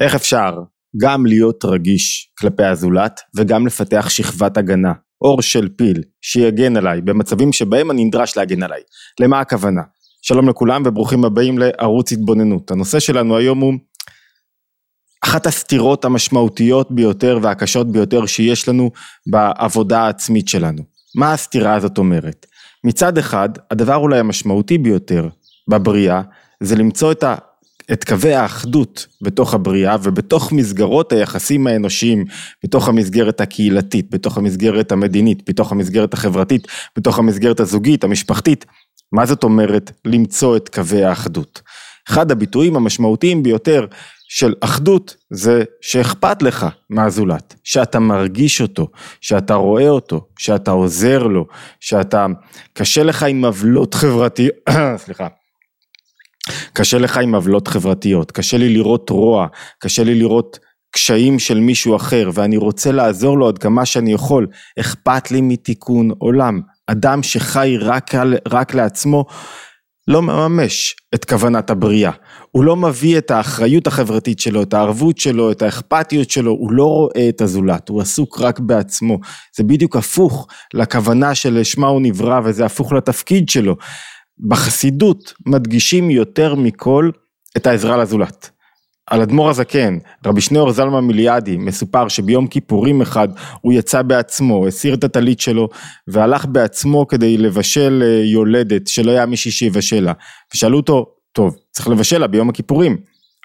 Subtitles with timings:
[0.00, 0.54] איך אפשר
[1.00, 7.52] גם להיות רגיש כלפי הזולת וגם לפתח שכבת הגנה, אור של פיל, שיגן עליי במצבים
[7.52, 8.80] שבהם אני נדרש להגן עליי.
[9.20, 9.82] למה הכוונה?
[10.22, 12.70] שלום לכולם וברוכים הבאים לערוץ התבוננות.
[12.70, 13.74] הנושא שלנו היום הוא
[15.24, 18.90] אחת הסתירות המשמעותיות ביותר והקשות ביותר שיש לנו
[19.30, 20.82] בעבודה העצמית שלנו.
[21.16, 22.46] מה הסתירה הזאת אומרת?
[22.84, 25.28] מצד אחד, הדבר אולי המשמעותי ביותר
[25.70, 26.22] בבריאה
[26.62, 27.34] זה למצוא את ה...
[27.92, 32.24] את קווי האחדות בתוך הבריאה ובתוך מסגרות היחסים האנושיים,
[32.64, 38.64] בתוך המסגרת הקהילתית, בתוך המסגרת המדינית, בתוך המסגרת החברתית, בתוך המסגרת הזוגית, המשפחתית.
[39.12, 41.62] מה זאת אומרת למצוא את קווי האחדות?
[42.08, 43.86] אחד הביטויים המשמעותיים ביותר
[44.28, 48.88] של אחדות זה שאכפת לך מהזולת, שאתה מרגיש אותו,
[49.20, 51.46] שאתה רואה אותו, שאתה עוזר לו,
[51.80, 52.26] שאתה
[52.72, 54.54] קשה לך עם עוולות חברתיות,
[55.04, 55.28] סליחה,
[56.72, 59.46] קשה לך עם עוולות חברתיות, קשה לי לראות רוע,
[59.78, 60.58] קשה לי לראות
[60.90, 64.46] קשיים של מישהו אחר ואני רוצה לעזור לו עד כמה שאני יכול,
[64.80, 66.60] אכפת לי מתיקון עולם.
[66.86, 68.10] אדם שחי רק,
[68.48, 69.24] רק לעצמו
[70.08, 72.10] לא מממש את כוונת הבריאה,
[72.50, 76.84] הוא לא מביא את האחריות החברתית שלו, את הערבות שלו, את האכפתיות שלו, הוא לא
[76.84, 79.18] רואה את הזולת, הוא עסוק רק בעצמו,
[79.56, 83.76] זה בדיוק הפוך לכוונה שלשמה הוא נברא וזה הפוך לתפקיד שלו.
[84.40, 87.10] בחסידות מדגישים יותר מכל
[87.56, 88.50] את העזרה לזולת.
[89.06, 93.28] על אדמו"ר הזקן, רבי שניאור זלמן מיליאדי, מסופר שביום כיפורים אחד
[93.60, 95.68] הוא יצא בעצמו, הסיר את הטלית שלו
[96.06, 100.12] והלך בעצמו כדי לבשל אה, יולדת שלא היה מישהי שיבשל לה.
[100.54, 102.96] ושאלו אותו, טוב, צריך לבשל לה ביום הכיפורים,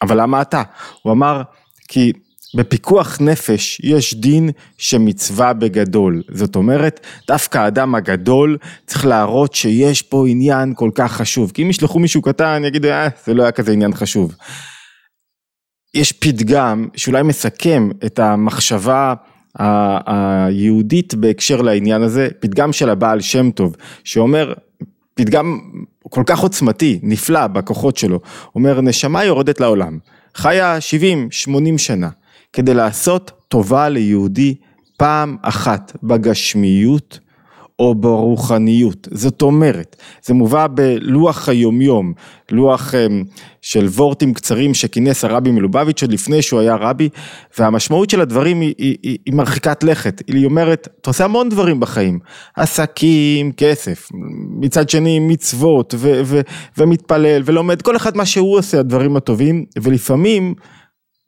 [0.02, 0.64] אבל למה אתה?
[1.02, 1.42] הוא אמר,
[1.88, 2.12] כי
[2.56, 10.28] בפיקוח נפש יש דין שמצווה בגדול, זאת אומרת דווקא האדם הגדול צריך להראות שיש פה
[10.28, 13.72] עניין כל כך חשוב, כי אם ישלחו מישהו קטן יגידו אה זה לא היה כזה
[13.72, 14.36] עניין חשוב.
[15.94, 19.14] יש פתגם שאולי מסכם את המחשבה
[20.06, 24.54] היהודית בהקשר לעניין הזה, פתגם של הבעל שם טוב שאומר
[25.14, 25.60] פתגם
[26.10, 28.20] כל כך עוצמתי, נפלא בכוחות שלו,
[28.56, 29.98] אומר נשמה יורדת לעולם,
[30.36, 30.78] חיה
[31.48, 32.10] 70-80 שנה
[32.54, 34.56] כדי לעשות טובה ליהודי
[34.98, 37.20] פעם אחת בגשמיות
[37.82, 39.08] או ברוחניות.
[39.12, 42.14] זאת אומרת, זה מובא בלוח היומיום,
[42.52, 43.24] לוח אמ,
[43.62, 47.10] של וורטים קצרים שכינס הרבי מלובביץ' עוד לפני שהוא היה רבי,
[47.58, 50.22] והמשמעות של הדברים היא, היא, היא, היא מרחיקת לכת.
[50.28, 52.20] היא אומרת, אתה עושה המון דברים בחיים,
[52.56, 54.10] עסקים, כסף,
[54.60, 56.42] מצד שני מצוות ו, ו,
[56.78, 60.54] ומתפלל ולומד, כל אחד מה שהוא עושה, הדברים הטובים, ולפעמים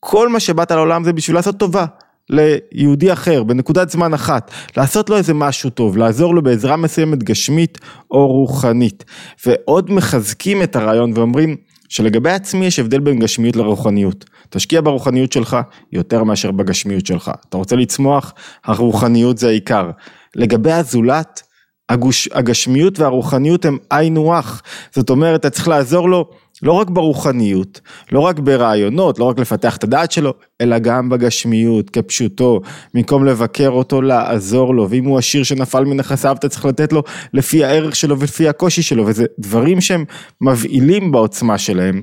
[0.05, 1.85] כל מה שבאת לעולם זה בשביל לעשות טובה.
[2.29, 7.77] ליהודי אחר בנקודת זמן אחת, לעשות לו איזה משהו טוב, לעזור לו בעזרה מסוימת גשמית
[8.11, 9.05] או רוחנית.
[9.45, 11.55] ועוד מחזקים את הרעיון ואומרים
[11.89, 14.25] שלגבי עצמי יש הבדל בין גשמיות לרוחניות.
[14.49, 15.57] תשקיע ברוחניות שלך
[15.91, 17.31] יותר מאשר בגשמיות שלך.
[17.49, 18.33] אתה רוצה לצמוח,
[18.65, 19.89] הרוחניות זה העיקר.
[20.35, 21.43] לגבי הזולת,
[21.89, 24.61] הגוש, הגשמיות והרוחניות הם היינו הך.
[24.91, 26.29] זאת אומרת, אתה צריך לעזור לו
[26.61, 27.81] לא רק ברוחניות,
[28.11, 32.61] לא רק ברעיונות, לא רק לפתח את הדעת שלו, אלא גם בגשמיות, כפשוטו,
[32.93, 37.03] במקום לבקר אותו, לעזור לו, ואם הוא עשיר שנפל מנכסיו, אתה צריך לתת לו
[37.33, 40.05] לפי הערך שלו ולפי הקושי שלו, וזה דברים שהם
[40.41, 42.01] מבהילים בעוצמה שלהם,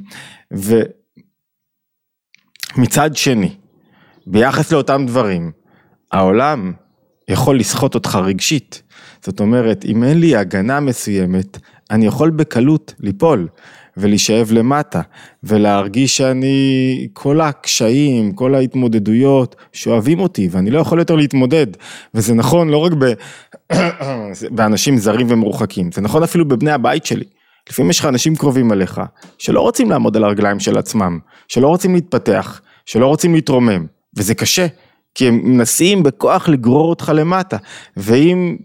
[2.77, 3.51] ומצד שני,
[4.27, 5.51] ביחס לאותם דברים,
[6.13, 6.73] העולם
[7.29, 8.83] יכול לסחוט אותך רגשית.
[9.25, 11.59] זאת אומרת, אם אין לי הגנה מסוימת,
[11.91, 13.49] אני יכול בקלות ליפול.
[14.01, 15.01] ולהישאב למטה,
[15.45, 21.67] ולהרגיש שאני, כל הקשיים, כל ההתמודדויות שואבים אותי, ואני לא יכול יותר להתמודד,
[22.15, 23.13] וזה נכון לא רק ב...
[24.57, 27.25] באנשים זרים ומרוחקים, זה נכון אפילו בבני הבית שלי.
[27.71, 29.01] לפעמים יש לך אנשים קרובים עליך,
[29.39, 31.19] שלא רוצים לעמוד על הרגליים של עצמם,
[31.49, 33.87] שלא רוצים להתפתח, שלא רוצים להתרומם,
[34.17, 34.67] וזה קשה,
[35.15, 37.57] כי הם מנסים בכוח לגרור אותך למטה,
[37.97, 38.57] ואם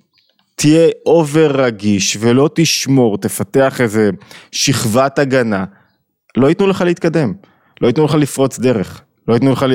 [0.55, 4.09] תהיה אובר רגיש ולא תשמור, תפתח איזה
[4.51, 5.65] שכבת הגנה,
[6.37, 7.33] לא ייתנו לך להתקדם,
[7.81, 9.65] לא ייתנו לך לפרוץ דרך, לא ייתנו לך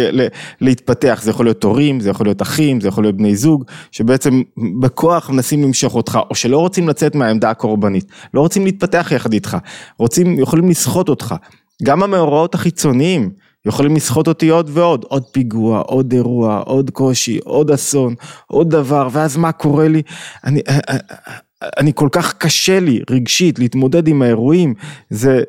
[0.61, 4.43] להתפתח, זה יכול להיות הורים, זה יכול להיות אחים, זה יכול להיות בני זוג, שבעצם
[4.81, 8.05] בכוח מנסים למשוך אותך, או שלא רוצים לצאת מהעמדה הקורבנית,
[8.35, 9.57] לא רוצים להתפתח יחד איתך,
[9.99, 11.35] רוצים, יכולים לסחוט אותך,
[11.83, 13.31] גם המאורעות החיצוניים,
[13.67, 18.15] יכולים לסחוט אותי עוד ועוד, עוד פיגוע, עוד אירוע, עוד קושי, עוד אסון,
[18.47, 20.03] עוד דבר, ואז מה קורה לי?
[20.45, 20.97] אני, אה, אה,
[21.29, 24.75] אה, אני כל כך קשה לי רגשית להתמודד עם האירועים,
[25.11, 25.41] זה,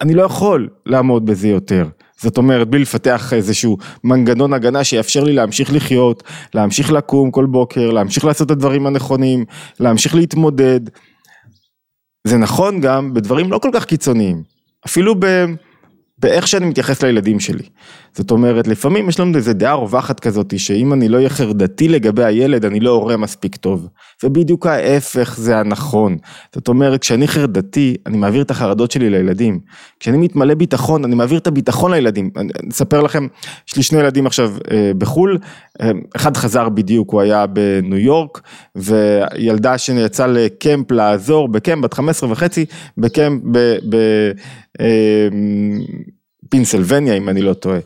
[0.00, 1.88] אני לא יכול לעמוד בזה יותר.
[2.22, 6.22] זאת אומרת, בלי לפתח איזשהו מנגנון הגנה שיאפשר לי להמשיך לחיות,
[6.54, 9.44] להמשיך לקום כל בוקר, להמשיך לעשות את הדברים הנכונים,
[9.80, 10.80] להמשיך להתמודד.
[12.26, 14.42] זה נכון גם בדברים לא כל כך קיצוניים,
[14.86, 15.26] אפילו ב...
[16.22, 17.62] באיך שאני מתייחס לילדים שלי.
[18.14, 22.24] זאת אומרת, לפעמים יש לנו איזה דעה רווחת כזאת, שאם אני לא אהיה חרדתי לגבי
[22.24, 23.88] הילד, אני לא הורה מספיק טוב.
[24.24, 26.16] ובדיוק ההפך זה הנכון.
[26.54, 29.60] זאת אומרת, כשאני חרדתי, אני מעביר את החרדות שלי לילדים.
[30.00, 32.30] כשאני מתמלא ביטחון, אני מעביר את הביטחון לילדים.
[32.36, 33.26] אני אספר לכם,
[33.68, 35.38] יש לי שני ילדים עכשיו אה, בחו"ל,
[36.16, 38.40] אחד חזר בדיוק, הוא היה בניו יורק,
[38.76, 42.64] וילדה שיצאה ל camp לעזור, ב camp בת 15 וחצי,
[42.98, 43.58] בקמפ ב...
[43.88, 43.96] ב
[44.80, 45.28] אה,
[46.48, 47.78] פנסילבניה אם אני לא טועה,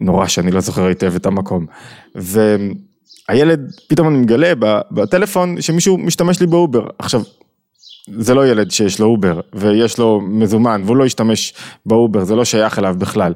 [0.00, 1.66] נורא שאני לא זוכר היטב את המקום.
[2.14, 4.52] והילד, פתאום אני מגלה
[4.90, 6.82] בטלפון שמישהו משתמש לי באובר.
[6.98, 7.22] עכשיו,
[8.16, 11.54] זה לא ילד שיש לו אובר ויש לו מזומן והוא לא ישתמש
[11.86, 13.32] באובר, זה לא שייך אליו בכלל.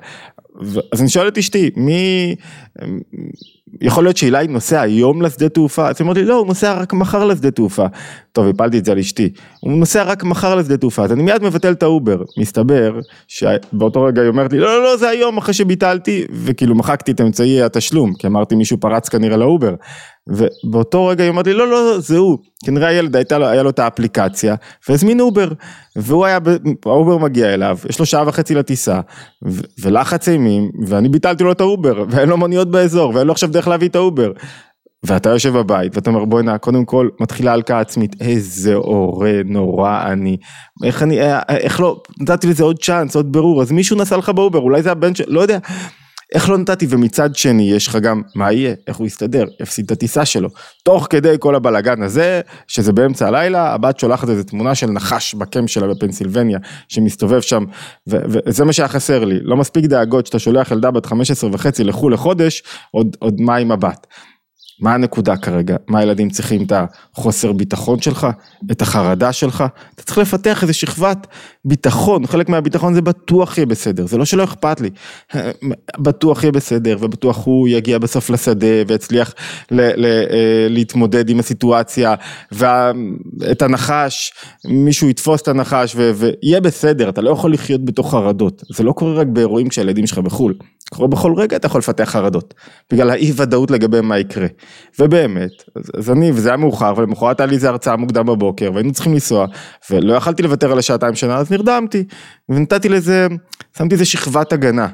[0.92, 2.34] אז אני שואל את אשתי, מי,
[3.80, 5.88] יכול להיות שאילי נוסע היום לשדה תעופה?
[5.88, 7.86] אז היא אומרת לי, לא, הוא נוסע רק מחר לשדה תעופה.
[8.32, 9.32] טוב, הפלתי את זה על אשתי.
[9.60, 12.22] הוא נוסע רק מחר לשדה תעופה, אז אני מיד מבטל את האובר.
[12.38, 17.12] מסתבר שבאותו רגע היא אומרת לי, לא, לא, לא, זה היום אחרי שביטלתי, וכאילו מחקתי
[17.12, 19.74] את אמצעי התשלום, כי אמרתי מישהו פרץ כנראה לאובר.
[20.28, 22.38] ובאותו רגע היא אומרת לי, לא, לא, זה הוא.
[22.64, 24.54] כנראה הילד הייתה לו, היה לו את האפליקציה,
[24.88, 25.48] והזמין אובר.
[25.96, 26.38] והוא היה,
[26.84, 29.00] האובר מגיע אליו, יש לו שעה וחצי לטיסה,
[29.80, 33.68] ולחץ אימים, ואני ביטלתי לו את האובר, ואין לו מוניות באזור, ואין לו עכשיו דרך
[33.68, 34.32] להביא את האובר.
[35.04, 40.36] ואתה יושב בבית ואתה אומר בוא'נה קודם כל מתחילה הלקאה עצמית איזה הורה נורא אני
[40.84, 44.58] איך אני איך לא נתתי לזה עוד צ'אנס עוד ברור אז מישהו נסע לך באובר
[44.58, 45.58] אולי זה הבן של לא יודע
[46.34, 46.86] איך לא נתתי?
[46.88, 50.48] ומצד שני יש לך גם מה יהיה איך הוא יסתדר יפסיד את הטיסה שלו.
[50.84, 55.70] תוך כדי כל הבלאגן הזה שזה באמצע הלילה הבת שולחת איזה תמונה של נחש בקמפ
[55.70, 56.58] שלה בפנסילבניה
[56.88, 57.64] שמסתובב שם
[58.06, 59.38] וזה מה שהיה חסר לי.
[59.42, 63.72] לא מספיק דאגות שאתה שולח ילדה בת 15 וחצי לחו"ל לחודש עוד, עוד מה עם
[63.72, 64.06] הבת.
[64.82, 65.76] מה הנקודה כרגע?
[65.88, 68.26] מה הילדים צריכים את החוסר ביטחון שלך?
[68.70, 69.64] את החרדה שלך?
[69.94, 71.26] אתה צריך לפתח איזה שכבת
[71.64, 74.90] ביטחון, חלק מהביטחון זה בטוח יהיה בסדר, זה לא שלא אכפת לי,
[75.98, 79.34] בטוח יהיה בסדר ובטוח הוא יגיע בסוף לשדה ויצליח
[79.70, 82.14] ל- ל- אה, להתמודד עם הסיטואציה
[82.52, 84.32] ואת הנחש,
[84.64, 89.14] מישהו יתפוס את הנחש ויהיה בסדר, אתה לא יכול לחיות בתוך חרדות, זה לא קורה
[89.14, 90.54] רק באירועים כשהילדים שלך בחו"ל,
[90.90, 92.54] קורה בכל רגע אתה יכול לפתח חרדות,
[92.92, 94.46] בגלל האי ודאות לגבי מה יקרה.
[94.98, 95.50] ובאמת,
[95.98, 99.46] אז אני, וזה היה מאוחר, ולמחרת היה לי איזה הרצאה מוקדם בבוקר, והיינו צריכים לנסוע,
[99.90, 102.04] ולא יכלתי לוותר על השעתיים שנה, אז נרדמתי,
[102.48, 103.26] ונתתי לזה,
[103.78, 104.88] שמתי איזה שכבת הגנה,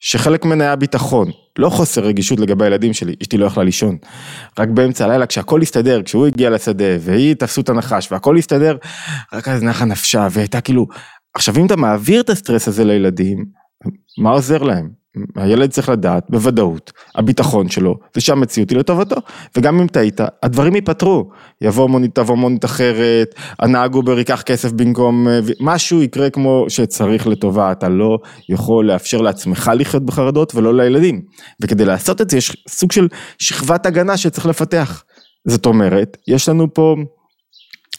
[0.00, 3.96] שחלק ממנה היה ביטחון, לא חוסר רגישות לגבי הילדים שלי, אשתי לא יכלה לישון.
[4.58, 8.76] רק באמצע הלילה כשהכל הסתדר, כשהוא הגיע לשדה והיא תפסו את הנחש והכל הסתדר,
[9.32, 10.86] רק אז נחה נפשה והייתה כאילו,
[11.34, 13.44] עכשיו אם אתה מעביר את הסטרס הזה לילדים,
[14.18, 14.90] מה עוזר להם?
[15.36, 18.20] הילד צריך לדעת בוודאות, הביטחון שלו זה
[18.70, 19.16] היא לטובתו.
[19.56, 21.30] וגם אם טעית הדברים ייפתרו,
[21.60, 25.26] יבוא מונית, תבוא מונית אחרת, הנהג אובר ייקח כסף במקום,
[25.60, 28.18] משהו יקרה כמו שצריך לטובה, אתה לא
[28.48, 31.22] יכול לאפשר לעצמך לחיות בחרדות ולא לילדים.
[31.60, 33.08] וכדי לעשות את זה יש סוג של
[33.38, 35.04] שכבת הגנה שצריך לפתח,
[35.46, 36.96] זאת אומרת יש לנו פה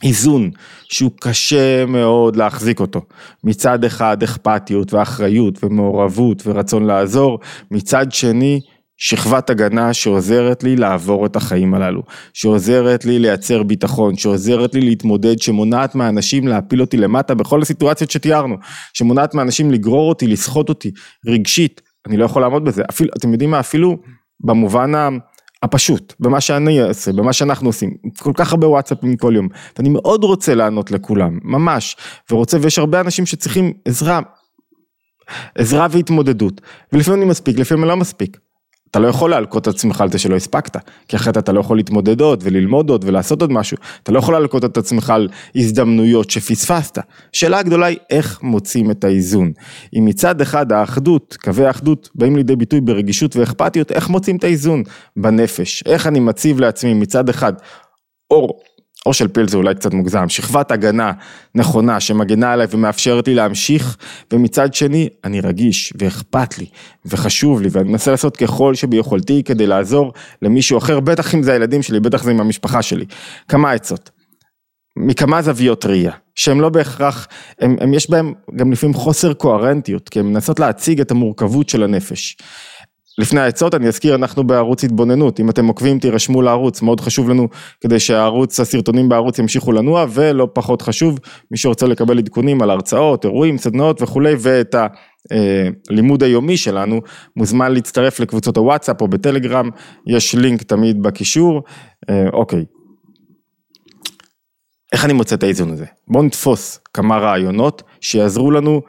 [0.03, 0.51] איזון
[0.83, 3.01] שהוא קשה מאוד להחזיק אותו.
[3.43, 7.39] מצד אחד אכפתיות ואחריות ומעורבות ורצון לעזור,
[7.71, 8.59] מצד שני
[8.97, 12.03] שכבת הגנה שעוזרת לי לעבור את החיים הללו,
[12.33, 18.55] שעוזרת לי לייצר ביטחון, שעוזרת לי להתמודד, שמונעת מאנשים להפיל אותי למטה בכל הסיטואציות שתיארנו,
[18.93, 20.91] שמונעת מאנשים לגרור אותי, לסחוט אותי
[21.27, 23.97] רגשית, אני לא יכול לעמוד בזה, אפילו, אתם יודעים מה, אפילו
[24.39, 25.09] במובן ה...
[25.67, 29.47] הפשוט, במה שאני אעשה, במה שאנחנו עושים, כל כך הרבה וואטסאפים כל יום,
[29.77, 31.97] ואני מאוד רוצה לענות לכולם, ממש,
[32.31, 34.19] ורוצה, ויש הרבה אנשים שצריכים עזרה,
[35.55, 36.61] עזרה והתמודדות,
[36.93, 38.37] ולפעמים אני מספיק, לפעמים אני לא מספיק.
[38.91, 40.77] אתה לא יכול להלקות את עצמך על זה שלא הספקת,
[41.07, 44.33] כי אחרת אתה לא יכול להתמודד עוד וללמוד עוד ולעשות עוד משהו, אתה לא יכול
[44.33, 46.97] להלקות את עצמך על הזדמנויות שפספסת.
[47.33, 49.51] השאלה הגדולה היא איך מוצאים את האיזון.
[49.97, 54.83] אם מצד אחד האחדות, קווי האחדות באים לידי ביטוי ברגישות ואכפתיות, איך מוצאים את האיזון
[55.17, 57.53] בנפש, איך אני מציב לעצמי מצד אחד
[58.31, 58.61] אור
[59.07, 61.11] או של פיל זה אולי קצת מוגזם, שכבת הגנה
[61.55, 63.97] נכונה שמגנה עליי ומאפשרת לי להמשיך,
[64.33, 66.65] ומצד שני אני רגיש ואכפת לי
[67.05, 71.83] וחשוב לי ואני מנסה לעשות ככל שביכולתי כדי לעזור למישהו אחר, בטח אם זה הילדים
[71.83, 73.05] שלי, בטח זה עם המשפחה שלי.
[73.47, 74.09] כמה עצות,
[74.97, 77.27] מכמה זוויות ראייה, שהם לא בהכרח,
[77.59, 81.83] הם, הם יש בהם גם לפעמים חוסר קוהרנטיות, כי הם מנסות להציג את המורכבות של
[81.83, 82.37] הנפש.
[83.17, 85.39] לפני העצות אני אזכיר אנחנו בערוץ התבוננות.
[85.39, 87.47] אם אתם עוקבים תירשמו לערוץ מאוד חשוב לנו
[87.81, 91.19] כדי שהערוץ הסרטונים בערוץ ימשיכו לנוע ולא פחות חשוב
[91.51, 94.75] מי שרוצה לקבל עדכונים על הרצאות אירועים סדנאות וכולי ואת
[95.89, 97.01] הלימוד היומי שלנו
[97.35, 99.69] מוזמן להצטרף לקבוצות הוואטסאפ או בטלגרם
[100.07, 101.63] יש לינק תמיד בקישור.
[102.09, 102.65] אה, אוקיי.
[104.93, 105.85] איך אני מוצא את האיזון הזה?
[106.07, 108.81] בואו נתפוס כמה רעיונות שיעזרו לנו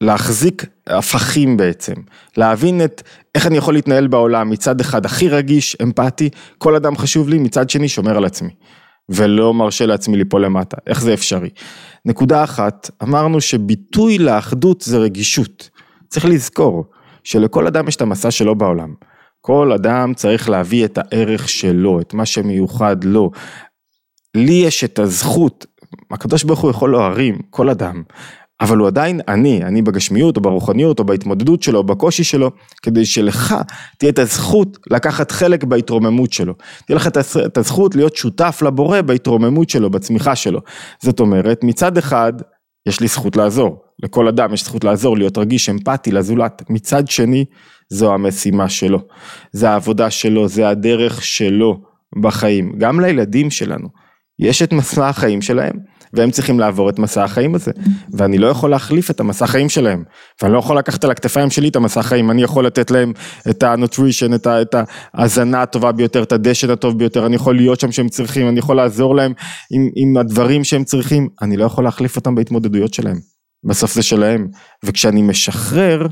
[0.00, 1.94] להחזיק הפכים בעצם,
[2.36, 3.02] להבין את
[3.34, 7.70] איך אני יכול להתנהל בעולם, מצד אחד הכי רגיש, אמפתי, כל אדם חשוב לי, מצד
[7.70, 8.50] שני שומר על עצמי,
[9.08, 11.50] ולא מרשה לעצמי ליפול למטה, איך זה אפשרי?
[12.04, 15.70] נקודה אחת, אמרנו שביטוי לאחדות זה רגישות,
[16.08, 16.84] צריך לזכור
[17.24, 18.94] שלכל אדם יש את המסע שלו בעולם,
[19.40, 23.30] כל אדם צריך להביא את הערך שלו, את מה שמיוחד לו,
[24.34, 25.66] לי יש את הזכות,
[26.10, 28.02] הקדוש ברוך הוא יכול להרים כל אדם,
[28.60, 32.50] אבל הוא עדיין אני, אני בגשמיות או ברוחניות או בהתמודדות שלו או בקושי שלו,
[32.82, 33.54] כדי שלך
[33.98, 36.54] תהיה את הזכות לקחת חלק בהתרוממות שלו.
[36.86, 37.06] תהיה לך
[37.46, 40.60] את הזכות להיות שותף לבורא בהתרוממות שלו, בצמיחה שלו.
[41.02, 42.32] זאת אומרת, מצד אחד,
[42.88, 43.82] יש לי זכות לעזור.
[44.02, 46.62] לכל אדם יש זכות לעזור, להיות רגיש, אמפתי לזולת.
[46.70, 47.44] מצד שני,
[47.88, 48.98] זו המשימה שלו.
[49.52, 51.80] זה העבודה שלו, זה הדרך שלו
[52.22, 52.72] בחיים.
[52.78, 53.88] גם לילדים שלנו.
[54.38, 55.76] יש את מסע החיים שלהם,
[56.12, 57.70] והם צריכים לעבור את מסע החיים הזה,
[58.12, 60.04] ואני לא יכול להחליף את המסע החיים שלהם,
[60.42, 63.12] ואני לא יכול לקחת על הכתפיים שלי את המסע החיים, אני יכול לתת להם
[63.50, 64.74] את ה nutrition, את, את
[65.14, 68.76] ההזנה הטובה ביותר, את הדשן הטוב ביותר, אני יכול להיות שם שהם צריכים, אני יכול
[68.76, 69.32] לעזור להם
[69.70, 73.16] עם, עם הדברים שהם צריכים, אני לא יכול להחליף אותם בהתמודדויות שלהם,
[73.64, 74.48] בסוף זה שלהם,
[74.84, 76.06] וכשאני משחרר,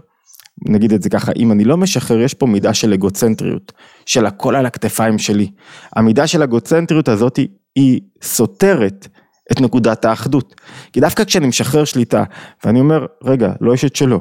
[0.68, 3.72] נגיד את זה ככה, אם אני לא משחרר, יש פה מידה של אגוצנטריות,
[4.06, 5.50] של הכל על הכתפיים שלי.
[5.96, 7.38] המידה של אגוצנטריות הזאת
[7.76, 9.08] היא סותרת
[9.52, 10.54] את נקודת האחדות.
[10.92, 12.24] כי דווקא כשאני משחרר שליטה,
[12.64, 14.20] ואני אומר, רגע, לא יש את שלו,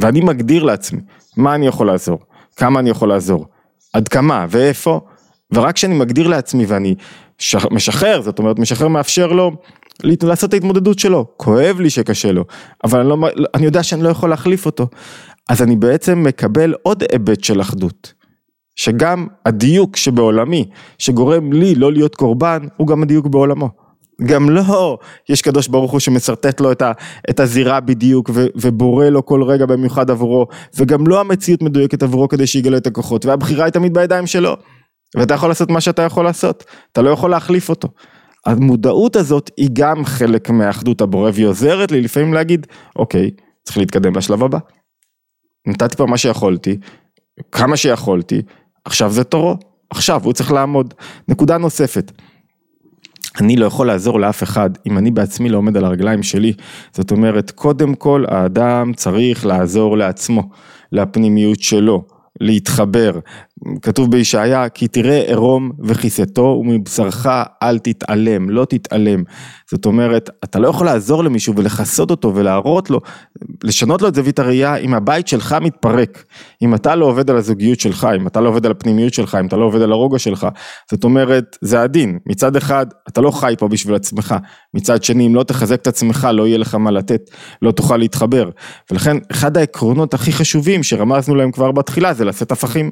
[0.00, 1.00] ואני מגדיר לעצמי,
[1.36, 2.18] מה אני יכול לעזור,
[2.56, 3.46] כמה אני יכול לעזור,
[3.92, 5.00] עד כמה ואיפה,
[5.54, 6.94] ורק כשאני מגדיר לעצמי ואני
[7.70, 9.52] משחרר, זאת אומרת, משחרר מאפשר לו
[10.22, 12.44] לעשות את ההתמודדות שלו, כואב לי שקשה לו,
[12.84, 13.16] אבל אני, לא,
[13.54, 14.86] אני יודע שאני לא יכול להחליף אותו,
[15.48, 18.12] אז אני בעצם מקבל עוד היבט של אחדות.
[18.76, 23.68] שגם הדיוק שבעולמי, שגורם לי לא להיות קורבן, הוא גם הדיוק בעולמו.
[24.24, 24.98] גם לא,
[25.28, 26.92] יש קדוש ברוך הוא שמשרטט לו את, ה,
[27.30, 30.46] את הזירה בדיוק ו, ובורא לו כל רגע במיוחד עבורו,
[30.76, 34.56] וגם לא המציאות מדויקת עבורו כדי שיגלה את הכוחות, והבחירה היא תמיד בידיים שלו,
[35.16, 37.88] ואתה יכול לעשות מה שאתה יכול לעשות, אתה לא יכול להחליף אותו.
[38.46, 43.30] המודעות הזאת היא גם חלק מאחדות הבורא, והיא עוזרת לי לפעמים להגיד, אוקיי,
[43.64, 44.58] צריך להתקדם לשלב הבא.
[45.66, 46.76] נתתי פה מה שיכולתי,
[47.52, 48.42] כמה שיכולתי,
[48.84, 49.56] עכשיו זה תורו,
[49.90, 50.94] עכשיו הוא צריך לעמוד.
[51.28, 52.12] נקודה נוספת.
[53.40, 56.52] אני לא יכול לעזור לאף אחד אם אני בעצמי לא עומד על הרגליים שלי.
[56.92, 60.42] זאת אומרת, קודם כל האדם צריך לעזור לעצמו,
[60.92, 62.04] לפנימיות שלו,
[62.40, 63.12] להתחבר.
[63.82, 67.26] כתוב בישעיה, כי תראה עירום וכיסתו ומבשרך
[67.62, 69.22] אל תתעלם, לא תתעלם.
[69.70, 73.00] זאת אומרת, אתה לא יכול לעזור למישהו ולכסות אותו ולהראות לו,
[73.64, 76.24] לשנות לו את זווית הראייה אם הבית שלך מתפרק.
[76.62, 79.46] אם אתה לא עובד על הזוגיות שלך, אם אתה לא עובד על הפנימיות שלך, אם
[79.46, 80.46] אתה לא עובד על הרוגע שלך.
[80.90, 82.18] זאת אומרת, זה הדין.
[82.26, 84.34] מצד אחד, אתה לא חי פה בשביל עצמך.
[84.74, 87.30] מצד שני, אם לא תחזק את עצמך, לא יהיה לך מה לתת,
[87.62, 88.50] לא תוכל להתחבר.
[88.90, 92.90] ולכן, אחד העקרונות הכי חשובים שרמזנו להם כבר בתחילה, זה לשאת הפכים.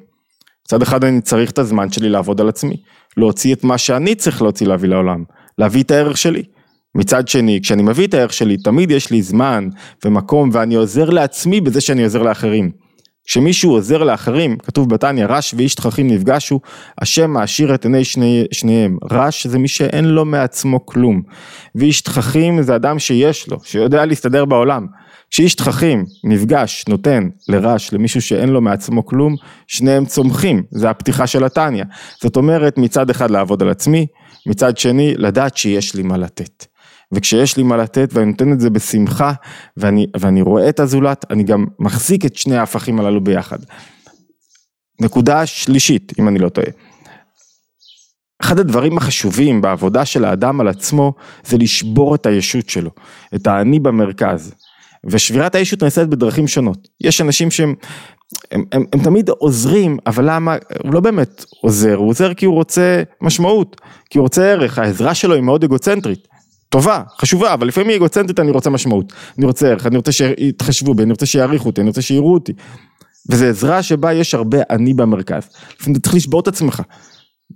[0.66, 2.76] מצד אחד אני צריך את הזמן שלי לעבוד על עצמי,
[3.16, 5.24] להוציא את מה שאני צריך להוציא להביא לעולם,
[5.58, 6.42] להביא את הערך שלי.
[6.94, 9.68] מצד שני, כשאני מביא את הערך שלי, תמיד יש לי זמן
[10.04, 12.70] ומקום ואני עוזר לעצמי בזה שאני עוזר לאחרים.
[13.28, 16.60] כשמישהו עוזר לאחרים, כתוב בתניא, רש ואיש תככים נפגשו,
[16.98, 18.98] השם מעשיר את עיני שני, שניהם.
[19.10, 21.22] רש זה מי שאין לו מעצמו כלום.
[21.74, 24.86] ואיש תככים זה אדם שיש לו, שיודע להסתדר בעולם.
[25.30, 31.44] כשאיש תככים נפגש, נותן לרש, למישהו שאין לו מעצמו כלום, שניהם צומחים, זה הפתיחה של
[31.44, 31.84] התניא.
[32.22, 34.06] זאת אומרת, מצד אחד לעבוד על עצמי,
[34.46, 36.66] מצד שני, לדעת שיש לי מה לתת.
[37.12, 39.32] וכשיש לי מה לתת ואני נותן את זה בשמחה
[39.76, 43.58] ואני, ואני רואה את הזולת, אני גם מחזיק את שני ההפכים הללו ביחד.
[45.00, 46.66] נקודה שלישית, אם אני לא טועה.
[48.42, 51.12] אחד הדברים החשובים בעבודה של האדם על עצמו
[51.44, 52.90] זה לשבור את הישות שלו,
[53.34, 54.54] את האני במרכז.
[55.04, 56.88] ושבירת הישות נעשית בדרכים שונות.
[57.00, 57.74] יש אנשים שהם
[58.52, 62.54] הם, הם, הם תמיד עוזרים, אבל למה, הוא לא באמת עוזר, הוא עוזר כי הוא
[62.54, 66.28] רוצה משמעות, כי הוא רוצה ערך, העזרה שלו היא מאוד אגוצנטרית.
[66.68, 70.94] טובה, חשובה, אבל לפעמים היא אגוצנטרית, אני רוצה משמעות, אני רוצה ערך, אני רוצה שיתחשבו
[70.94, 72.52] בי, אני רוצה שיעריכו אותי, אני רוצה שיראו אותי.
[73.30, 75.48] וזו עזרה שבה יש הרבה אני במרכז.
[75.80, 76.82] לפעמים אתה צריך לשבור את עצמך,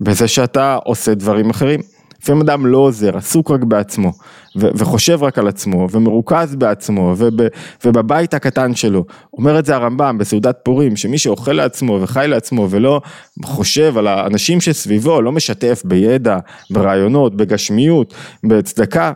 [0.01, 1.81] בזה שאתה עושה דברים אחרים.
[2.23, 4.13] לפעמים אדם לא עוזר, עסוק רק בעצמו,
[4.57, 7.49] ו- וחושב רק על עצמו, ומרוכז בעצמו, וב-
[7.85, 9.05] ובבית הקטן שלו.
[9.33, 13.01] אומר את זה הרמב"ם בסעודת פורים, שמי שאוכל לעצמו וחי לעצמו ולא
[13.45, 16.39] חושב על האנשים שסביבו, לא משתף בידע,
[16.71, 18.15] ברעיונות, בגשמיות,
[18.45, 19.13] בצדקה,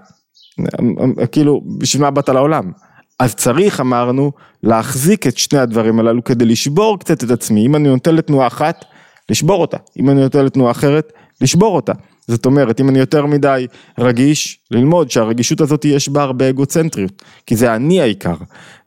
[1.32, 2.70] כאילו, בשביל מה באת לעולם?
[3.18, 4.32] אז צריך, אמרנו,
[4.62, 7.66] להחזיק את שני הדברים הללו כדי לשבור קצת את עצמי.
[7.66, 8.84] אם אני נותן לתנועה אחת,
[9.30, 9.76] לשבור אותה.
[10.00, 11.92] אם אני נותן לתנועה אחרת, לשבור אותה.
[12.28, 13.66] זאת אומרת, אם אני יותר מדי
[13.98, 18.36] רגיש, ללמוד שהרגישות הזאת יש בה הרבה אגוצנטריות, כי זה אני העיקר,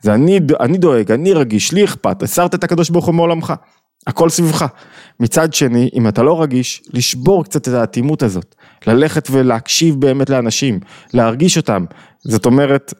[0.02, 3.54] זה אני, אני דואג, אני רגיש, לי אכפת, הסרת את הקדוש ברוך הוא מעולמך,
[4.08, 4.66] הכל סביבך.
[5.20, 8.56] מצד שני, אם אתה לא רגיש, לשבור קצת את האטימות הזאת,
[8.88, 10.80] ללכת ולהקשיב באמת לאנשים,
[11.14, 11.86] להרגיש אותם,
[12.24, 12.94] זאת אומרת,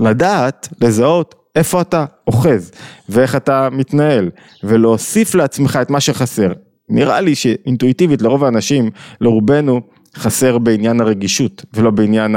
[0.00, 2.70] לדעת, לזהות איפה אתה אוחז
[3.08, 4.30] ואיך אתה מתנהל
[4.64, 6.52] ולהוסיף לעצמך את מה שחסר.
[6.90, 9.80] נראה לי שאינטואיטיבית לרוב האנשים, לרובנו,
[10.16, 12.36] חסר בעניין הרגישות ולא בעניין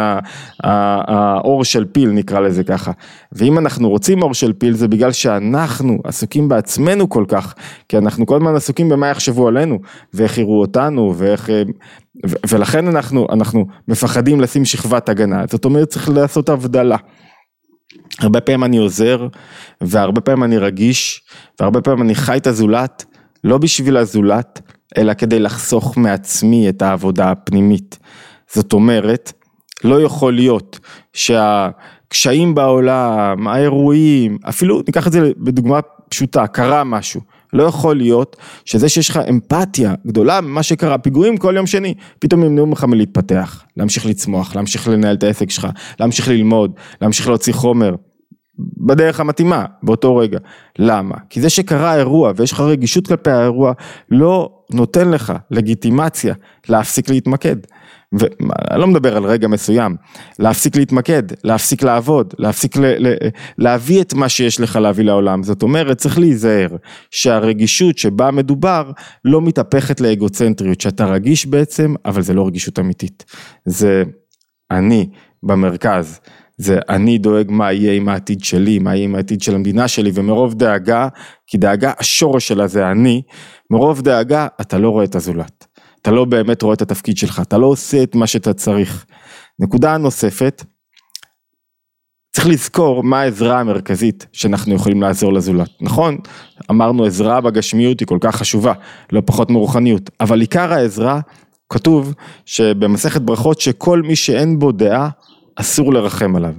[0.64, 2.92] האור של פיל נקרא לזה ככה.
[3.32, 7.54] ואם אנחנו רוצים אור של פיל זה בגלל שאנחנו עסוקים בעצמנו כל כך,
[7.90, 9.80] כי אנחנו כל הזמן עסוקים במה יחשבו עלינו
[10.14, 11.50] ואיך יראו אותנו ואיך...
[12.50, 16.98] ולכן אנחנו, אנחנו מפחדים לשים שכבת הגנה, זאת אומרת צריך לעשות הבדלה.
[18.20, 19.28] הרבה פעמים אני עוזר
[19.82, 21.24] והרבה פעמים אני רגיש
[21.60, 23.06] והרבה פעמים אני חי את הזולת
[23.44, 24.62] לא בשביל הזולת
[24.98, 28.00] אלא כדי לחסוך מעצמי את העבודה הפנימית.
[28.54, 29.34] זאת אומרת
[29.84, 30.80] לא יכול להיות
[31.14, 37.22] שהקשיים בעולם, האירועים, אפילו ניקח את זה בדוגמה פשוטה, קרה משהו,
[37.54, 38.36] לא יכול להיות
[38.66, 43.64] שזה שיש לך אמפתיה גדולה ממה שקרה, פיגועים כל יום שני, פתאום ימנעו ממך מלהתפתח,
[43.78, 45.68] להמשיך לצמוח, להמשיך לנהל את העסק שלך,
[46.00, 46.72] להמשיך ללמוד,
[47.02, 47.96] להמשיך להוציא חומר.
[48.60, 50.40] בדרך המתאימה באותו רגע.
[50.80, 51.16] למה?
[51.30, 53.74] כי זה שקרה אירוע ויש לך רגישות כלפי האירוע
[54.12, 56.34] לא נותן לך לגיטימציה
[56.70, 57.56] להפסיק להתמקד.
[58.14, 59.96] ואני לא מדבר על רגע מסוים,
[60.40, 63.16] להפסיק להתמקד, להפסיק לעבוד, להפסיק ל- ל-
[63.58, 65.44] להביא את מה שיש לך להביא לעולם.
[65.44, 66.68] זאת אומרת, צריך להיזהר
[67.12, 68.92] שהרגישות שבה מדובר
[69.26, 73.26] לא מתהפכת לאגוצנטריות, שאתה רגיש בעצם, אבל זה לא רגישות אמיתית.
[73.66, 74.04] זה
[74.72, 75.10] אני
[75.44, 76.20] במרכז.
[76.58, 80.12] זה אני דואג מה יהיה עם העתיד שלי, מה יהיה עם העתיד של המדינה שלי,
[80.14, 81.08] ומרוב דאגה,
[81.48, 83.22] כי דאגה השורש שלה זה אני,
[83.70, 85.68] מרוב דאגה אתה לא רואה את הזולת.
[86.02, 89.06] אתה לא באמת רואה את התפקיד שלך, אתה לא עושה את מה שאתה צריך.
[89.60, 90.64] נקודה נוספת,
[92.36, 96.18] צריך לזכור מה העזרה המרכזית שאנחנו יכולים לעזור לזולת, נכון?
[96.72, 98.74] אמרנו עזרה בגשמיות היא כל כך חשובה,
[99.12, 101.20] לא פחות מרוחניות, אבל עיקר העזרה,
[101.70, 102.14] כתוב
[102.46, 105.10] שבמסכת ברכות שכל מי שאין בו דעה
[105.56, 106.54] אסור לרחם עליו.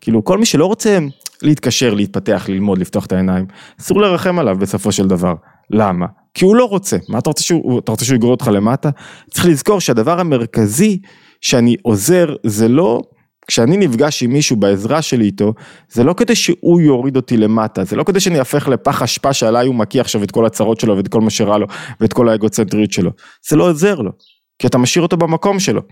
[0.00, 0.98] כאילו כל מי שלא רוצה
[1.42, 3.46] להתקשר, להתפתח, ללמוד, לפתוח את העיניים,
[3.80, 5.34] אסור לרחם עליו בסופו של דבר.
[5.70, 6.06] למה?
[6.34, 6.96] כי הוא לא רוצה.
[7.08, 8.90] מה אתה רוצה שהוא, אתה רוצה שהוא יגרור אותך למטה?
[9.30, 10.98] צריך לזכור שהדבר המרכזי
[11.40, 13.02] שאני עוזר זה לא
[13.46, 15.54] כשאני נפגש עם מישהו בעזרה שלי איתו,
[15.88, 19.66] זה לא כדי שהוא יוריד אותי למטה, זה לא כדי שאני אהפך לפח אשפה שעליי
[19.66, 21.66] הוא מקיא עכשיו את כל הצרות שלו ואת כל מה שרע לו
[22.00, 23.10] ואת כל האגוצנטריות שלו.
[23.48, 24.10] זה לא עוזר לו,
[24.58, 25.82] כי אתה משאיר אותו במקום שלו.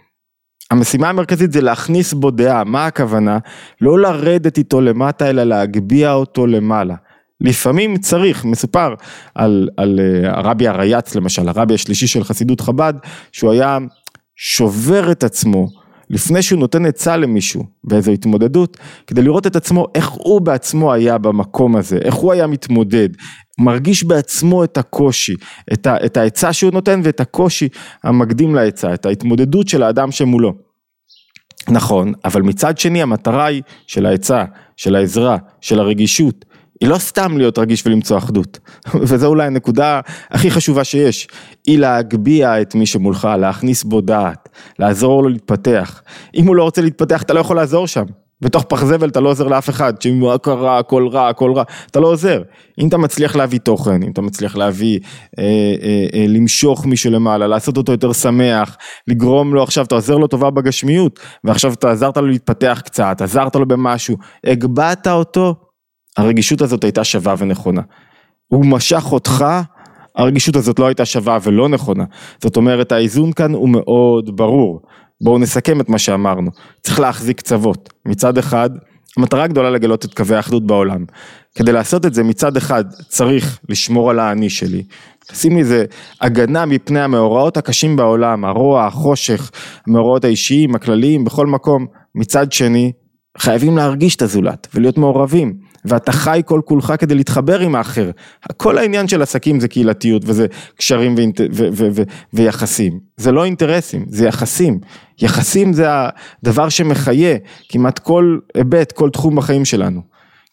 [0.71, 3.39] המשימה המרכזית זה להכניס בו דעה, מה הכוונה?
[3.81, 6.95] לא לרדת איתו למטה אלא להגביה אותו למעלה.
[7.41, 8.95] לפעמים צריך, מסופר
[9.35, 12.95] על, על uh, הרבי הרייץ למשל, הרבי השלישי של חסידות חב"ד,
[13.33, 13.79] שהוא היה
[14.37, 15.69] שובר את עצמו
[16.11, 18.77] לפני שהוא נותן עצה למישהו באיזו התמודדות,
[19.07, 23.09] כדי לראות את עצמו איך הוא בעצמו היה במקום הזה, איך הוא היה מתמודד,
[23.59, 25.35] מרגיש בעצמו את הקושי,
[25.73, 27.69] את, ה, את העצה שהוא נותן ואת הקושי
[28.05, 30.55] המקדים לעצה, את ההתמודדות של האדם שמולו.
[31.69, 34.45] נכון, אבל מצד שני המטרה היא של העצה,
[34.77, 36.45] של העזרה, של הרגישות,
[36.81, 38.59] היא לא סתם להיות רגיש ולמצוא אחדות,
[39.09, 41.29] וזו אולי הנקודה הכי חשובה שיש,
[41.67, 46.03] היא להגביה את מי שמולך, להכניס בו דעת, לעזור לו להתפתח.
[46.35, 48.05] אם הוא לא רוצה להתפתח אתה לא יכול לעזור שם,
[48.41, 49.93] בתוך פח זבל אתה לא עוזר לאף אחד,
[50.35, 52.43] הכל רע, הכל רע, הכל רע, אתה לא עוזר.
[52.79, 54.99] אם אתה מצליח להביא תוכן, אם אתה מצליח להביא,
[55.39, 55.45] אה,
[55.83, 58.77] אה, אה, למשוך מישהו למעלה, לעשות אותו יותר שמח,
[59.09, 63.57] לגרום לו עכשיו, אתה עוזר לו טובה בגשמיות, ועכשיו אתה עזרת לו להתפתח קצת, עזרת
[63.57, 65.55] לו במשהו, הגבהת אותו,
[66.17, 67.83] הרגישות הזאת הייתה שווה ונכונה.
[68.49, 69.45] הוא משך אותך,
[70.17, 72.05] הרגישות הזאת לא הייתה שווה ולא נכונה.
[72.43, 74.81] זאת אומרת האיזון כאן הוא מאוד ברור.
[75.21, 76.51] בואו נסכם את מה שאמרנו.
[76.83, 77.93] צריך להחזיק קצוות.
[78.07, 78.71] מצד אחד,
[79.17, 81.05] המטרה הגדולה לגלות את קווי האחדות בעולם.
[81.55, 84.83] כדי לעשות את זה מצד אחד צריך לשמור על האני שלי,
[85.33, 85.85] לשים לי איזה
[86.21, 89.51] הגנה מפני המאורעות הקשים בעולם, הרוע, החושך,
[89.87, 91.87] המאורעות האישיים, הכלליים, בכל מקום.
[92.15, 92.93] מצד שני,
[93.39, 95.68] חייבים להרגיש את הזולת ולהיות מעורבים.
[95.85, 98.11] ואתה חי כל כולך כדי להתחבר עם האחר.
[98.57, 101.41] כל העניין של עסקים זה קהילתיות וזה קשרים ואינט...
[101.41, 102.99] ו- ו- ו- ויחסים.
[103.17, 104.79] זה לא אינטרסים, זה יחסים.
[105.23, 107.37] יחסים זה הדבר שמחיה
[107.69, 110.01] כמעט כל היבט, כל תחום בחיים שלנו.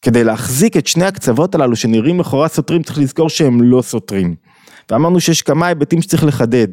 [0.01, 4.35] כדי להחזיק את שני הקצוות הללו שנראים לכאורה סותרים, צריך לזכור שהם לא סותרים.
[4.91, 6.67] ואמרנו שיש כמה היבטים שצריך לחדד.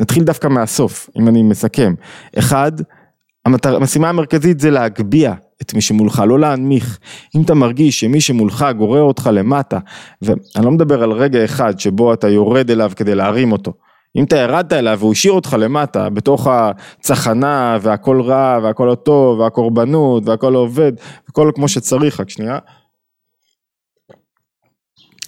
[0.00, 1.94] נתחיל דווקא מהסוף, אם אני מסכם.
[2.38, 2.72] אחד.
[3.64, 6.98] המשימה המרכזית זה להגביה את מי שמולך, לא להנמיך.
[7.36, 9.78] אם אתה מרגיש שמי שמולך גורר אותך למטה,
[10.22, 13.72] ואני לא מדבר על רגע אחד שבו אתה יורד אליו כדי להרים אותו.
[14.16, 19.38] אם אתה ירדת אליו והוא השאיר אותך למטה, בתוך הצחנה והכל רע והכל לא טוב
[19.38, 20.92] והקורבנות והכל לא עובד,
[21.28, 22.58] הכל כמו שצריך, רק שנייה.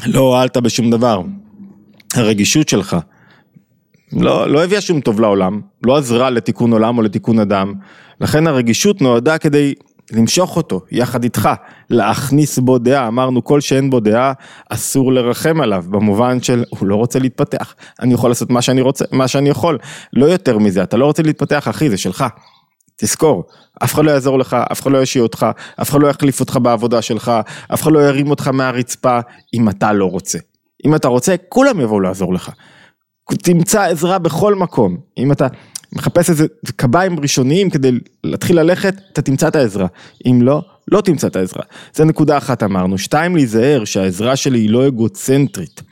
[0.06, 1.22] לא הועלת בשום דבר.
[2.14, 2.96] הרגישות שלך
[4.12, 7.74] לא, לא הביאה שום טוב לעולם, לא עזרה לתיקון עולם או לתיקון אדם,
[8.20, 9.74] לכן הרגישות נועדה כדי
[10.12, 11.48] למשוך אותו יחד איתך,
[11.90, 14.32] להכניס בו דעה, אמרנו כל שאין בו דעה
[14.70, 19.04] אסור לרחם עליו, במובן של הוא לא רוצה להתפתח, אני יכול לעשות מה שאני רוצה,
[19.12, 19.78] מה שאני יכול,
[20.12, 22.24] לא יותר מזה, אתה לא רוצה להתפתח אחי זה שלך,
[22.96, 23.44] תזכור,
[23.84, 25.46] אף אחד לא יעזור לך, אף אחד לא ישאיר אותך,
[25.82, 27.32] אף אחד לא יחליף אותך בעבודה שלך,
[27.74, 29.18] אף אחד לא ירים אותך מהרצפה
[29.54, 30.38] אם אתה לא רוצה,
[30.86, 32.50] אם אתה רוצה כולם יבואו לעזור לך,
[33.38, 35.46] תמצא עזרה בכל מקום, אם אתה
[35.92, 37.90] מחפש איזה קביים ראשוניים כדי
[38.24, 39.86] להתחיל ללכת, אתה תמצא את העזרה.
[40.26, 41.62] אם לא, לא תמצא את העזרה.
[41.94, 42.98] זה נקודה אחת אמרנו.
[42.98, 45.82] שתיים, להיזהר שהעזרה שלי היא לא אגוצנטרית.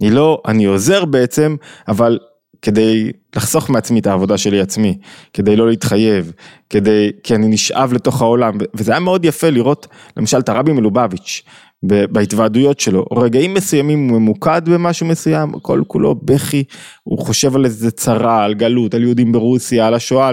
[0.00, 1.56] היא לא, אני עוזר בעצם,
[1.88, 2.18] אבל
[2.62, 4.98] כדי לחסוך מעצמי את העבודה שלי עצמי,
[5.32, 6.32] כדי לא להתחייב,
[6.70, 11.42] כדי, כי אני נשאב לתוך העולם, וזה היה מאוד יפה לראות למשל את הרבי מלובביץ',
[11.82, 16.64] בהתוועדויות שלו, רגעים מסוימים הוא ממוקד במשהו מסוים, כל כולו בכי,
[17.04, 20.30] הוא חושב על איזה צרה, על גלות, על יהודים ברוסיה, על השואה,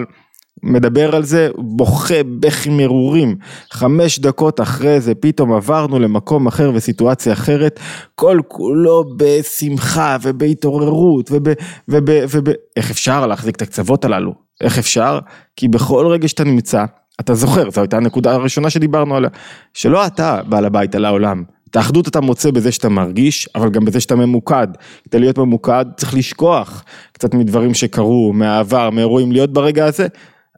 [0.63, 3.35] מדבר על זה, בוכה בכי מרורים,
[3.71, 7.79] חמש דקות אחרי זה פתאום עברנו למקום אחר וסיטואציה אחרת,
[8.15, 11.47] כל כולו בשמחה ובהתעוררות וב...
[11.87, 14.33] וב, וב, איך אפשר להחזיק את הקצוות הללו?
[14.61, 15.19] איך אפשר?
[15.55, 16.85] כי בכל רגע שאתה נמצא,
[17.19, 19.29] אתה זוכר, זו הייתה הנקודה הראשונה שדיברנו עליה,
[19.73, 23.85] שלא אתה בעל הבית על העולם, את האחדות אתה מוצא בזה שאתה מרגיש, אבל גם
[23.85, 24.67] בזה שאתה ממוקד.
[25.03, 30.07] כדי להיות ממוקד צריך לשכוח קצת מדברים שקרו, מהעבר, מאירועים, להיות ברגע הזה.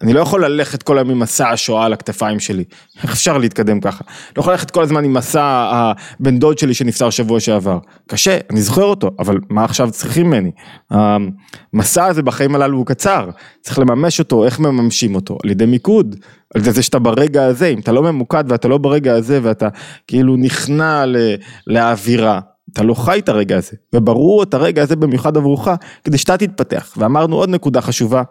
[0.01, 2.63] אני לא יכול ללכת כל היום עם מסע השואה על הכתפיים שלי,
[3.03, 4.03] איך אפשר להתקדם ככה?
[4.37, 8.61] לא יכול ללכת כל הזמן עם מסע הבן דוד שלי שנפטר שבוע שעבר, קשה, אני
[8.61, 10.51] זוכר אותו, אבל מה עכשיו צריכים ממני?
[10.91, 13.29] המסע הזה בחיים הללו הוא קצר,
[13.61, 15.37] צריך לממש אותו, איך מממשים אותו?
[15.43, 16.15] על ידי מיקוד,
[16.55, 19.67] על ידי זה שאתה ברגע הזה, אם אתה לא ממוקד ואתה לא ברגע הזה ואתה
[20.07, 21.03] כאילו נכנע
[21.67, 22.39] לאווירה.
[22.73, 25.67] אתה לא חי את הרגע הזה, וברור את הרגע הזה במיוחד עבורך,
[26.03, 26.93] כדי שאתה תתפתח.
[26.97, 28.23] ואמרנו עוד נקודה חשובה,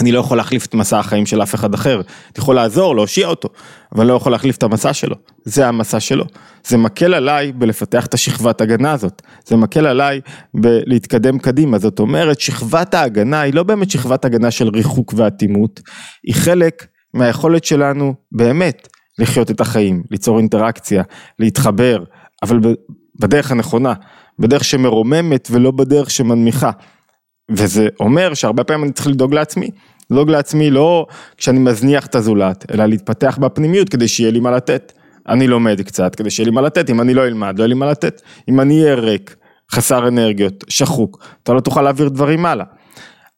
[0.00, 2.04] אני לא יכול להחליף את מסע החיים של אף אחד אחר, אני
[2.38, 3.48] יכול לעזור, להושיע אותו,
[3.94, 6.24] אבל לא יכול להחליף את המסע שלו, זה המסע שלו.
[6.66, 10.20] זה מקל עליי בלפתח את השכבת הגנה הזאת, זה מקל עליי
[10.54, 15.80] בלהתקדם קדימה, זאת אומרת שכבת ההגנה היא לא באמת שכבת הגנה של ריחוק ואטימות,
[16.22, 21.02] היא חלק מהיכולת שלנו באמת לחיות את החיים, ליצור אינטראקציה,
[21.38, 22.04] להתחבר,
[22.42, 22.58] אבל
[23.20, 23.92] בדרך הנכונה,
[24.38, 26.70] בדרך שמרוממת ולא בדרך שמנמיכה.
[27.56, 29.70] וזה אומר שהרבה פעמים אני צריך לדאוג לעצמי,
[30.10, 34.92] לדאוג לעצמי לא כשאני מזניח את הזולת, אלא להתפתח בפנימיות כדי שיהיה לי מה לתת.
[35.28, 37.74] אני לומד קצת כדי שיהיה לי מה לתת, אם אני לא אלמד, לא יהיה לי
[37.74, 38.22] מה לתת.
[38.48, 39.36] אם אני אהיה ריק,
[39.72, 42.66] חסר אנרגיות, שחוק, אתה לא תוכל להעביר דברים הלאה.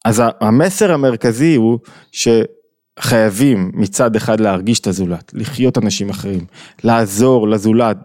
[0.04, 1.78] אז המסר המרכזי הוא
[2.12, 6.44] שחייבים מצד אחד להרגיש את הזולת, לחיות אנשים אחרים,
[6.84, 7.96] לעזור לזולת,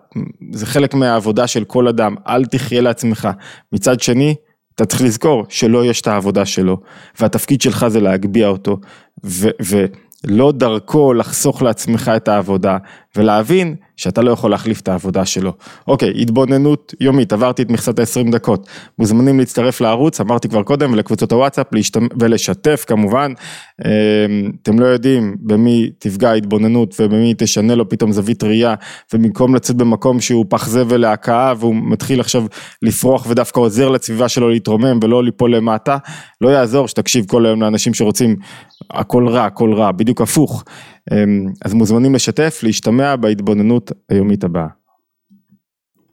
[0.52, 3.30] זה חלק מהעבודה של כל אדם, אל תחיה לעצמך.
[3.74, 4.36] מצד שני,
[4.82, 6.78] אתה צריך לזכור שלא יש את העבודה שלו,
[7.20, 8.78] והתפקיד שלך זה להגביה אותו,
[9.24, 12.78] ולא דרכו לחסוך לעצמך את העבודה,
[13.15, 15.54] ולהבין שאתה לא יכול להחליף את העבודה שלו.
[15.88, 18.67] אוקיי, התבוננות יומית, עברתי את מכסת ה-20 דקות.
[19.00, 22.08] מוזמנים להצטרף לערוץ, אמרתי כבר קודם, ולקבוצות הוואטסאפ, להשתמ...
[22.19, 23.34] ולשתף כמובן.
[23.86, 28.76] אמ, אתם לא יודעים במי תפגע ההתבוננות ובמי תשנה לו פתאום זווית ראייה,
[29.13, 32.45] ובמקום לצאת במקום שהוא פח זבל להכאה, והוא מתחיל עכשיו
[32.82, 35.98] לפרוח ודווקא עוזר לסביבה שלו להתרומם ולא ליפול למטה,
[36.41, 38.36] לא יעזור שתקשיב כל היום לאנשים שרוצים
[38.91, 40.63] הכל רע, הכל רע, בדיוק הפוך.
[41.12, 44.79] אמ, אז מוזמנים לשתף, להשתמע בהתבוננות היומית הבאה.